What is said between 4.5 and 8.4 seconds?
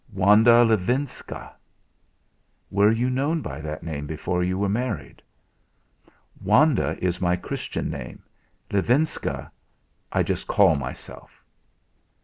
were married?" "Wanda is my Christian name.